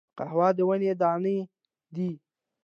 قهوه 0.17 0.47
د 0.57 0.59
ونې 0.67 0.91
دانی 1.01 1.37
دي 1.95 2.09